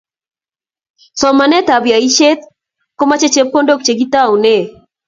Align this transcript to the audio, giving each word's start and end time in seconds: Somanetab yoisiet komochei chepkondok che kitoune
Somanetab 1.19 1.83
yoisiet 1.91 2.39
komochei 2.97 3.33
chepkondok 3.33 3.79
che 3.85 3.93
kitoune 3.99 4.55